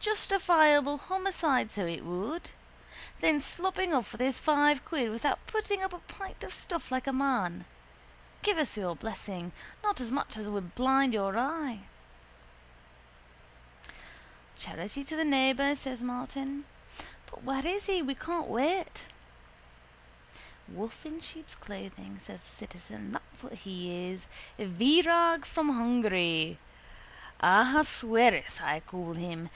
Justifiable 0.00 0.98
homicide, 0.98 1.70
so 1.70 1.86
it 1.86 2.04
would. 2.04 2.50
Then 3.20 3.40
sloping 3.40 3.94
off 3.94 4.10
with 4.10 4.20
his 4.20 4.36
five 4.36 4.84
quid 4.84 5.10
without 5.12 5.46
putting 5.46 5.80
up 5.80 5.92
a 5.92 6.00
pint 6.00 6.42
of 6.42 6.52
stuff 6.52 6.90
like 6.90 7.06
a 7.06 7.12
man. 7.12 7.64
Give 8.42 8.58
us 8.58 8.76
your 8.76 8.96
blessing. 8.96 9.52
Not 9.84 10.00
as 10.00 10.10
much 10.10 10.36
as 10.36 10.48
would 10.50 10.74
blind 10.74 11.14
your 11.14 11.38
eye. 11.38 11.82
—Charity 14.56 15.04
to 15.04 15.14
the 15.14 15.24
neighbour, 15.24 15.76
says 15.76 16.02
Martin. 16.02 16.64
But 17.30 17.44
where 17.44 17.64
is 17.64 17.86
he? 17.86 18.02
We 18.02 18.16
can't 18.16 18.48
wait. 18.48 19.04
—A 20.68 20.72
wolf 20.72 21.06
in 21.06 21.20
sheep's 21.20 21.54
clothing, 21.54 22.18
says 22.18 22.40
the 22.42 22.50
citizen. 22.50 23.12
That's 23.12 23.44
what 23.44 23.52
he 23.52 24.08
is. 24.08 24.26
Virag 24.58 25.44
from 25.44 25.68
Hungary! 25.68 26.58
Ahasuerus 27.38 28.60
I 28.60 28.80
call 28.80 29.12
him. 29.12 29.48